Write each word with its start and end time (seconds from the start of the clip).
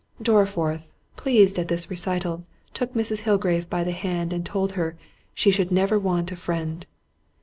Dorriforth, 0.19 0.89
pleased 1.15 1.59
at 1.59 1.67
this 1.67 1.91
recital, 1.91 2.43
took 2.73 2.95
Mrs. 2.95 3.19
Hillgrave 3.21 3.69
by 3.69 3.83
the 3.83 3.91
hand, 3.91 4.33
and 4.33 4.43
told 4.43 4.71
her, 4.71 4.95
"she 5.35 5.51
should 5.51 5.71
never 5.71 5.99
want 5.99 6.31
a 6.31 6.35
friend." 6.35 6.87